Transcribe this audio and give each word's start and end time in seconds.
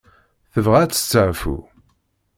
Tebɣa 0.53 0.77
ad 0.81 0.91
testaɛfu. 0.91 1.57